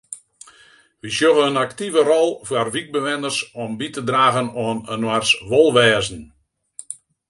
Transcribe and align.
Wy 1.01 1.09
sjogge 1.15 1.43
in 1.49 1.61
aktive 1.65 1.99
rol 2.11 2.29
foar 2.47 2.67
wykbewenners 2.75 3.39
om 3.63 3.71
by 3.79 3.87
te 3.93 4.01
dragen 4.09 4.49
oan 4.65 4.79
inoars 4.93 5.29
wolwêzen. 5.49 6.23